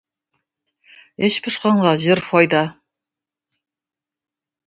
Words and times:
Эч 1.27 1.35
пошканга 1.47 1.91
җыр 2.05 2.21
файда. 2.29 2.63